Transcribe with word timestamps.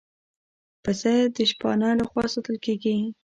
پسه 0.83 1.13
د 1.35 1.37
شپانه 1.51 1.89
له 1.99 2.05
خوا 2.09 2.25
ساتل 2.33 2.57
کېږي. 2.65 2.95